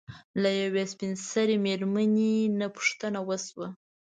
له 0.41 0.49
يوې 0.61 0.83
سپين 0.93 1.13
سري 1.31 1.57
مېرمنې 1.65 2.35
نه 2.59 2.67
پوښتنه 2.75 3.19
وشوه 3.27 3.67